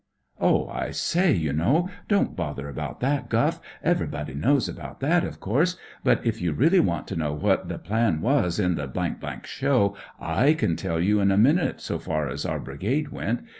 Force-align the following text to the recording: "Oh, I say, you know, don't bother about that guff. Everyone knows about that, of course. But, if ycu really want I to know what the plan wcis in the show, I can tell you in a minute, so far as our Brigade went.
"Oh, 0.41 0.67
I 0.67 0.89
say, 0.89 1.31
you 1.31 1.53
know, 1.53 1.87
don't 2.07 2.35
bother 2.35 2.67
about 2.67 3.01
that 3.01 3.29
guff. 3.29 3.61
Everyone 3.83 4.39
knows 4.39 4.67
about 4.67 4.99
that, 5.01 5.23
of 5.23 5.39
course. 5.39 5.77
But, 6.03 6.25
if 6.25 6.39
ycu 6.39 6.57
really 6.57 6.79
want 6.79 7.03
I 7.11 7.13
to 7.13 7.19
know 7.21 7.33
what 7.33 7.67
the 7.69 7.77
plan 7.77 8.19
wcis 8.23 8.59
in 8.59 8.73
the 8.77 9.39
show, 9.43 9.95
I 10.19 10.53
can 10.55 10.75
tell 10.75 10.99
you 10.99 11.19
in 11.19 11.29
a 11.31 11.37
minute, 11.37 11.81
so 11.81 11.99
far 11.99 12.29
as 12.29 12.47
our 12.47 12.59
Brigade 12.59 13.09
went. 13.09 13.41